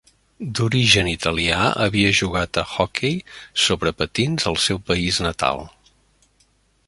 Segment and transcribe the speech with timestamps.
[0.59, 3.19] D'origen italià, havia jugat a hoquei
[3.65, 5.63] sobre patins al seu país natal.